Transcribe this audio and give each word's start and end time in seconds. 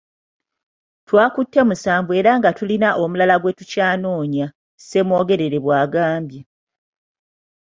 "Twakutteko 1.07 1.63
musanvu 1.69 2.11
era 2.19 2.31
nga 2.39 2.49
tulina 2.57 2.89
omulala 3.03 3.35
gwe 3.39 3.55
tukyanoonya,” 3.57 4.47
Ssemwogerere 4.79 5.57
bw'agambye. 5.65 6.41